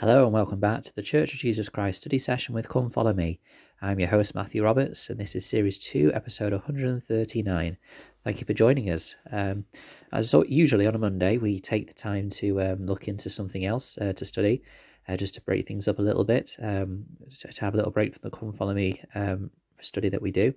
[0.00, 3.12] Hello and welcome back to the Church of Jesus Christ study session with Come Follow
[3.12, 3.38] Me.
[3.82, 7.76] I'm your host Matthew Roberts and this is series 2 episode 139.
[8.24, 9.14] Thank you for joining us.
[9.30, 9.66] Um,
[10.10, 13.98] as usually on a Monday we take the time to um, look into something else
[13.98, 14.62] uh, to study
[15.06, 17.04] uh, just to break things up a little bit um,
[17.38, 20.54] to have a little break from the Come Follow Me um, study that we do.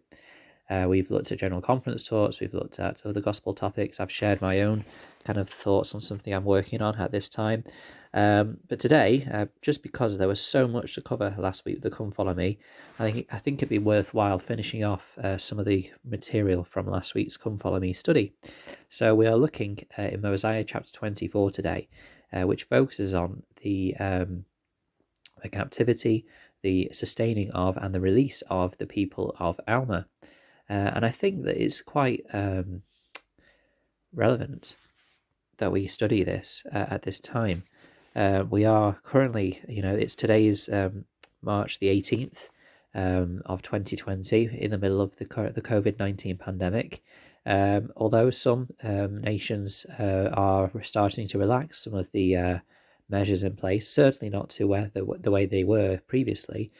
[0.73, 3.99] Uh, we've looked at general conference talks, we've looked at other gospel topics.
[3.99, 4.83] I've shared my own
[5.23, 7.63] kind of thoughts on something I'm working on at this time.
[8.11, 11.91] Um, but today, uh, just because there was so much to cover last week, the
[11.91, 12.57] Come Follow Me,
[12.97, 16.87] I think I think it'd be worthwhile finishing off uh, some of the material from
[16.87, 18.33] last week's Come Follow Me study.
[18.89, 21.87] So we are looking uh, in Mosiah chapter 24 today,
[22.31, 24.45] uh, which focuses on the, um,
[25.43, 26.25] the captivity,
[26.63, 30.07] the sustaining of, and the release of the people of Alma.
[30.69, 32.83] Uh, and I think that it's quite um,
[34.13, 34.75] relevant
[35.57, 37.63] that we study this uh, at this time.
[38.15, 41.05] Uh, we are currently, you know, it's today's um,
[41.41, 42.49] March the 18th
[42.95, 47.03] um, of 2020 in the middle of the, the COVID 19 pandemic.
[47.45, 52.59] Um, although some um, nations uh, are starting to relax some of the uh,
[53.09, 56.71] measures in place, certainly not to where the, the way they were previously,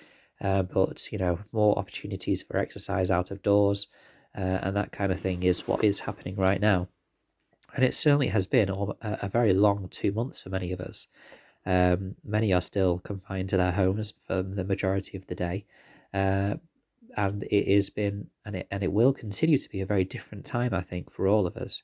[0.44, 3.88] uh, but you know more opportunities for exercise out of doors
[4.36, 6.88] uh, and that kind of thing is what is happening right now.
[7.76, 11.08] And it certainly has been a, a very long two months for many of us.
[11.66, 15.66] Um, many are still confined to their homes for the majority of the day
[16.14, 16.56] uh,
[17.16, 20.46] and it has been and it, and it will continue to be a very different
[20.46, 21.84] time i think for all of us.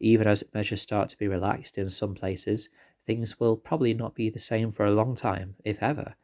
[0.00, 2.70] Even as measures start to be relaxed in some places
[3.04, 6.14] things will probably not be the same for a long time if ever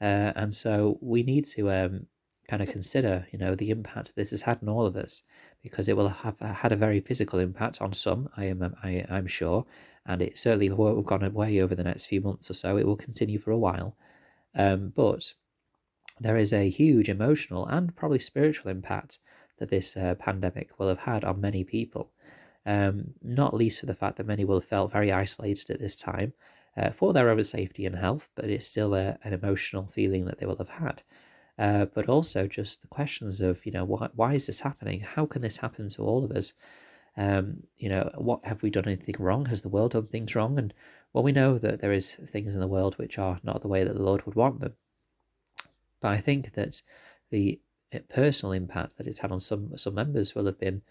[0.00, 2.06] uh, and so we need to um,
[2.48, 5.22] kind of consider, you know, the impact this has had on all of us,
[5.62, 8.28] because it will have had a very physical impact on some.
[8.36, 9.64] I am, I, I'm sure,
[10.04, 12.76] and it certainly will have gone away over the next few months or so.
[12.76, 13.96] It will continue for a while,
[14.54, 15.32] um, but
[16.20, 19.18] there is a huge emotional and probably spiritual impact
[19.58, 22.10] that this uh, pandemic will have had on many people.
[22.66, 25.96] Um, not least for the fact that many will have felt very isolated at this
[25.96, 26.32] time,
[26.76, 30.38] uh, for their own safety and health, but it's still a, an emotional feeling that
[30.38, 31.02] they will have had.
[31.56, 35.00] Uh, but also just the questions of, you know, why, why is this happening?
[35.00, 36.52] How can this happen to all of us?
[37.16, 39.46] Um, you know, what have we done anything wrong?
[39.46, 40.58] Has the world done things wrong?
[40.58, 40.74] And
[41.12, 43.84] well, we know that there is things in the world which are not the way
[43.84, 44.74] that the Lord would want them.
[46.00, 46.82] But I think that
[47.30, 47.60] the
[47.94, 50.82] uh, personal impact that it's had on some some members will have been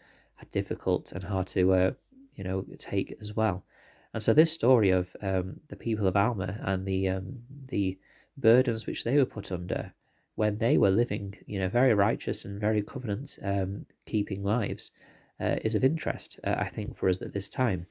[0.52, 1.92] difficult and hard to, uh,
[2.36, 3.66] you know, take as well.
[4.13, 7.97] And so this story of um, the people of Alma and the um, the
[8.38, 9.94] burdens which they were put under
[10.35, 14.91] when they were living, you know, very righteous and very covenant um, keeping lives,
[15.40, 17.85] uh, is of interest, uh, I think, for us at this time.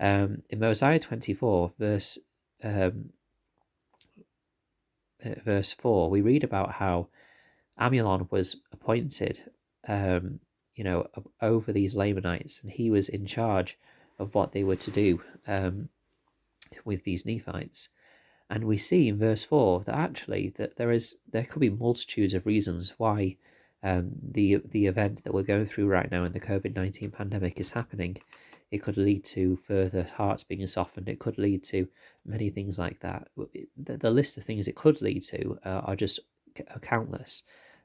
[0.00, 2.18] Um, in Mosiah twenty four, verse
[2.62, 3.10] um,
[5.24, 7.08] uh, verse four, we read about how
[7.78, 9.42] Amulon was appointed,
[9.88, 10.40] um,
[10.74, 11.08] you know,
[11.40, 13.76] over these Lamanites, and he was in charge
[14.18, 15.88] of what they were to do um,
[16.84, 17.88] with these Nephites.
[18.50, 22.34] And we see in verse 4 that actually that there is there could be multitudes
[22.34, 23.36] of reasons why
[23.82, 27.60] um, the the event that we're going through right now in the COVID nineteen pandemic
[27.60, 28.16] is happening.
[28.70, 31.08] It could lead to further hearts being softened.
[31.08, 31.88] It could lead to
[32.26, 33.28] many things like that.
[33.36, 36.20] The, the list of things it could lead to uh, are just
[36.82, 37.44] countless.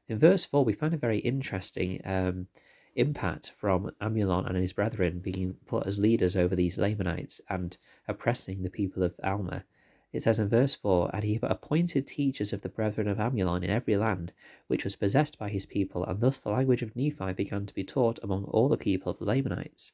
[0.10, 2.48] In verse four, we find a very interesting um,
[2.96, 7.78] impact from Amulon and his brethren being put as leaders over these Lamanites and
[8.08, 9.66] oppressing the people of Alma.
[10.12, 13.72] It says in verse 4 And he appointed teachers of the brethren of Amulon in
[13.72, 14.32] every land
[14.68, 17.84] which was possessed by his people, and thus the language of Nephi began to be
[17.84, 19.94] taught among all the people of the Lamanites.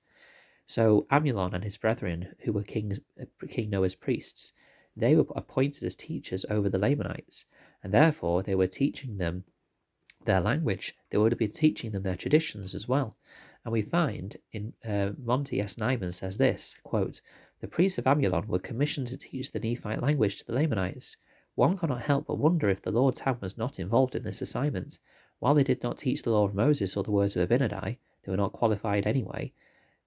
[0.68, 3.00] So Amulon and his brethren, who were kings,
[3.48, 4.52] King Noah's priests,
[4.96, 7.46] they were appointed as teachers over the Lamanites,
[7.82, 9.46] and therefore they were teaching them
[10.26, 13.16] their language, they would have been teaching them their traditions as well.
[13.64, 15.76] And we find in uh, Monty S.
[15.76, 17.22] Nyman says this quote,
[17.62, 21.18] The priests of Amulon were commissioned to teach the Nephite language to the Lamanites.
[21.56, 25.00] One cannot help but wonder if the Lord's hand was not involved in this assignment.
[25.40, 28.32] While they did not teach the law of Moses or the words of Abinadi, they
[28.32, 29.54] were not qualified anyway.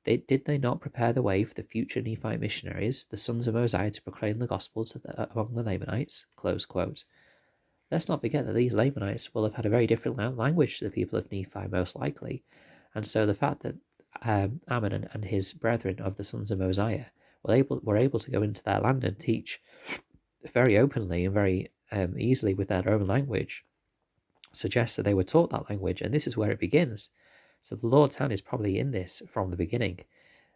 [0.04, 3.54] They, did they not prepare the way for the future Nephite missionaries, the sons of
[3.54, 6.26] Mosiah, to proclaim the gospel the, among the Lamanites?
[6.36, 7.04] Close quote.
[7.92, 10.90] Let's not forget that these Lamanites will have had a very different language to the
[10.90, 12.42] people of Nephi, most likely.
[12.94, 13.76] And so the fact that
[14.22, 17.06] um, Ammon and, his brethren of the sons of Mosiah
[17.42, 19.60] were able, were able to go into their land and teach
[20.54, 23.66] very openly and very um, easily with their own language
[24.52, 27.10] suggests that they were taught that language, and this is where it begins.
[27.60, 30.00] So the Lord's hand is probably in this from the beginning.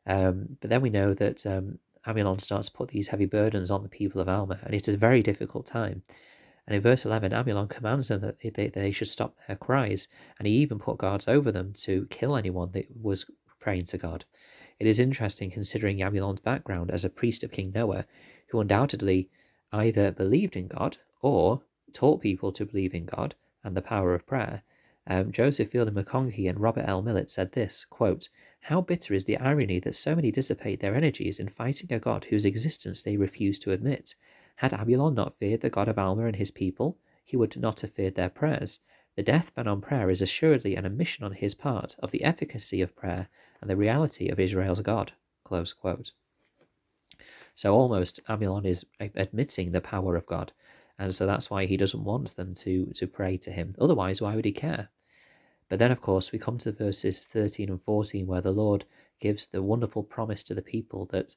[0.06, 3.82] Um, but then we know that um, Amulon starts to put these heavy burdens on
[3.82, 6.02] the people of Alma, and it is a very difficult time.
[6.66, 10.08] And in verse 11, Amulon commands them that they, they, should stop their cries,
[10.38, 13.30] and he even put guards over them to kill anyone that was
[13.60, 14.24] praying to God.
[14.78, 18.06] It is interesting considering Amulon's background as a priest of King Noah,
[18.48, 19.30] who undoubtedly
[19.72, 23.34] either believed in God or taught people to believe in God
[23.64, 24.62] and the power of prayer.
[25.06, 27.00] Um, Joseph Fielding McConkie and Robert L.
[27.00, 28.28] Millett said this quote,
[28.62, 32.24] How bitter is the irony that so many dissipate their energies in fighting a God
[32.26, 34.16] whose existence they refuse to admit.
[34.56, 37.92] Had Amulon not feared the God of Alma and his people, he would not have
[37.92, 38.80] feared their prayers.
[39.14, 42.80] The death ban on prayer is assuredly an admission on his part of the efficacy
[42.82, 43.28] of prayer
[43.60, 45.12] and the reality of Israel's God.
[47.54, 50.52] So almost Amulon is admitting the power of God,
[50.98, 53.74] and so that's why he doesn't want them to to pray to him.
[53.78, 54.90] Otherwise, why would he care?
[55.68, 58.84] But then, of course, we come to verses 13 and 14 where the Lord
[59.18, 61.34] gives the wonderful promise to the people that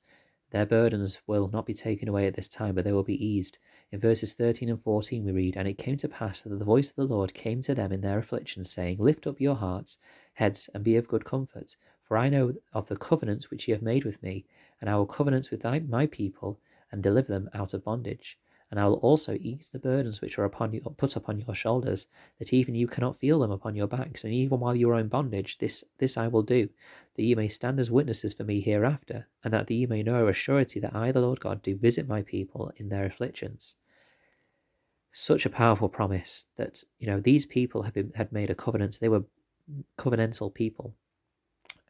[0.52, 3.60] their burdens will not be taken away at this time, but they will be eased.
[3.92, 6.90] In verses 13 and 14, we read, And it came to pass that the voice
[6.90, 9.98] of the Lord came to them in their affliction, saying, Lift up your hearts,
[10.34, 11.76] heads, and be of good comfort.
[12.04, 14.46] For I know of the covenants which ye have made with me,
[14.82, 16.60] and I will covenant with thy, my people,
[16.92, 18.38] and deliver them out of bondage
[18.72, 22.08] and I will also ease the burdens which are upon you, put upon your shoulders,
[22.38, 25.08] that even you cannot feel them upon your backs, and even while you are in
[25.08, 26.70] bondage, this this I will do,
[27.16, 30.34] that ye may stand as witnesses for me hereafter, and that ye may know a
[30.34, 33.76] surety that I, the Lord God, do visit my people in their afflictions.
[35.12, 39.10] Such a powerful promise that you know these people been had made a covenant; they
[39.10, 39.24] were
[39.98, 40.96] covenantal people.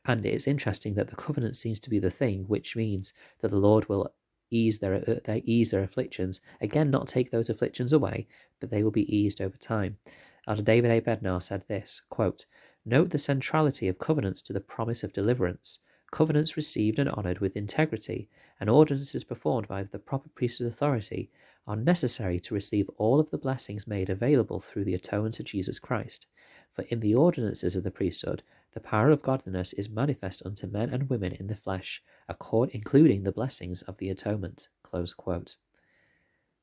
[0.06, 3.60] And it's interesting that the covenant seems to be the thing which means that the
[3.60, 4.14] Lord will
[4.52, 6.42] ease their, uh, they ease their afflictions.
[6.62, 8.28] Again, not take those afflictions away,
[8.60, 9.98] but they will be eased over time.
[10.48, 11.02] Elder David A.
[11.02, 12.46] Bednar said this quote,
[12.86, 15.80] Note the centrality of covenants to the promise of deliverance.
[16.12, 18.30] Covenants received and honoured with integrity,
[18.60, 21.30] and ordinances performed by the proper priesthood authority
[21.68, 25.78] are necessary to receive all of the blessings made available through the atonement of Jesus
[25.78, 26.26] Christ.
[26.74, 28.42] For in the ordinances of the priesthood,
[28.74, 33.24] the power of godliness is manifest unto men and women in the flesh, accord, including
[33.24, 34.70] the blessings of the atonement.
[34.84, 35.56] Close quote.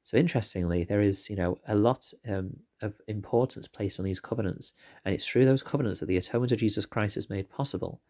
[0.05, 4.73] So interestingly, there is you know a lot um, of importance placed on these covenants,
[5.05, 8.01] and it's through those covenants that the atonement of Jesus Christ is made possible.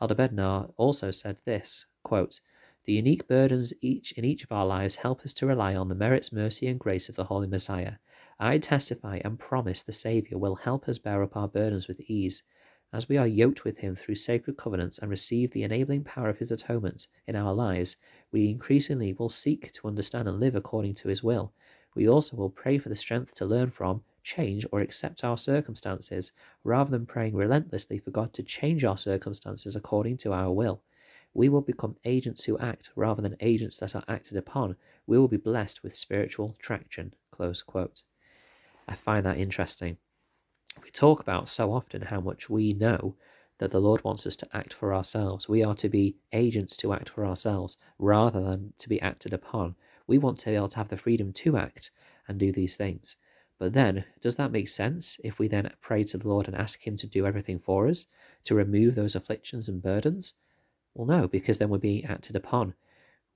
[0.00, 2.40] Elder Bednar also said this quote,
[2.84, 5.94] the unique burdens each in each of our lives help us to rely on the
[5.94, 7.94] merits, mercy, and grace of the Holy Messiah.
[8.38, 12.42] I testify and promise the Saviour will help us bear up our burdens with ease.
[12.94, 16.38] As we are yoked with him through sacred covenants and receive the enabling power of
[16.38, 17.96] his atonement in our lives,
[18.30, 21.52] we increasingly will seek to understand and live according to his will.
[21.96, 26.30] We also will pray for the strength to learn from, change, or accept our circumstances,
[26.62, 30.80] rather than praying relentlessly for God to change our circumstances according to our will.
[31.34, 34.76] We will become agents who act rather than agents that are acted upon.
[35.04, 37.14] We will be blessed with spiritual traction.
[37.32, 38.04] Close quote.
[38.86, 39.96] I find that interesting
[40.82, 43.16] we talk about so often how much we know
[43.58, 45.48] that the Lord wants us to act for ourselves.
[45.48, 49.76] We are to be agents to act for ourselves rather than to be acted upon.
[50.06, 51.90] We want to be able to have the freedom to act
[52.26, 53.16] and do these things.
[53.58, 56.86] But then, does that make sense if we then pray to the Lord and ask
[56.86, 58.06] Him to do everything for us,
[58.44, 60.34] to remove those afflictions and burdens?
[60.92, 62.74] Well, no, because then we're being acted upon.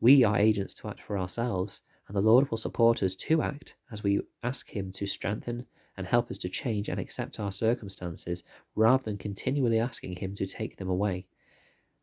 [0.01, 3.77] We are agents to act for ourselves, and the Lord will support us to act
[3.93, 5.67] as we ask Him to strengthen
[5.99, 8.45] and help us to change and accept our circumstances
[8.77, 11.27] rather than continually asking Him to take them away.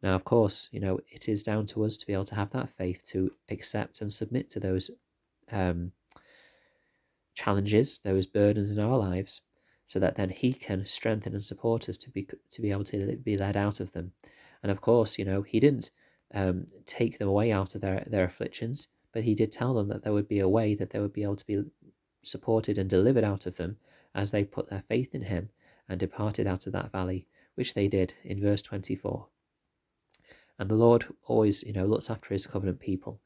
[0.03, 2.49] Now, of course, you know, it is down to us to be able to have
[2.49, 4.91] that faith to accept and submit to those
[5.49, 5.93] um,
[7.35, 9.39] challenges, those burdens in our lives,
[9.85, 13.15] so that then He can strengthen and support us to be to be able to
[13.15, 14.11] be led out of them.
[14.61, 15.89] And of course, you know, He didn't
[16.33, 20.03] um, take them away out of their their afflictions, but He did tell them that
[20.03, 21.63] there would be a way that they would be able to be
[22.25, 23.77] supported and delivered out of them
[24.13, 25.49] as they put their faith in him
[25.87, 29.27] and departed out of that valley, which they did in verse 24.
[30.57, 33.19] And the Lord always, you know, looks after his covenant people.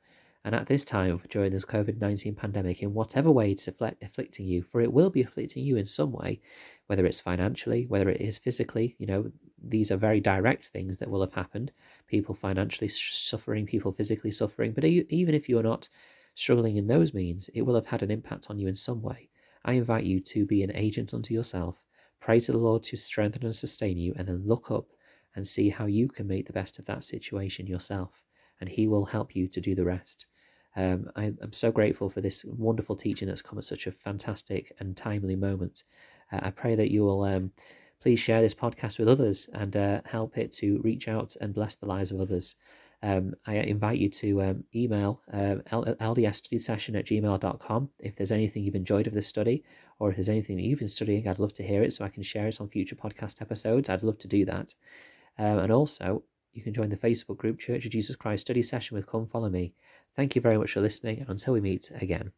[0.44, 4.64] And at this time, during this COVID 19 pandemic, in whatever way it's afflicting you,
[4.64, 6.40] for it will be afflicting you in some way,
[6.88, 11.10] whether it's financially, whether it is physically, you know, these are very direct things that
[11.10, 11.72] will have happened.
[12.08, 14.72] People financially suffering, people physically suffering.
[14.72, 15.90] But even if you're not
[16.40, 19.30] struggling in those means, it will have had an impact on you in some way.
[19.64, 21.84] I invite you to be an agent unto yourself,
[22.20, 24.88] pray to the Lord to strengthen and sustain you, and then look up
[25.36, 28.24] and see how you can make the best of that situation yourself,
[28.60, 30.26] and He will help you to do the rest.
[30.76, 34.72] Um, I, am so grateful for this wonderful teaching that's come at such a fantastic
[34.80, 35.84] and timely moment.
[36.32, 37.52] Uh, I pray that you will um,
[38.02, 41.76] please share this podcast with others and uh, help it to reach out and bless
[41.76, 42.56] the lives of others.
[43.02, 48.76] Um, I invite you to um, email um, ldsstudysession at gmail.com if there's anything you've
[48.76, 49.64] enjoyed of this study,
[50.00, 52.10] or if there's anything that you've been studying, I'd love to hear it so I
[52.10, 53.90] can share it on future podcast episodes.
[53.90, 54.74] I'd love to do that.
[55.38, 58.96] Um, and also, you can join the Facebook group Church of Jesus Christ Study Session
[58.96, 59.74] with Come Follow Me.
[60.16, 62.34] Thank you very much for listening, and until we meet again.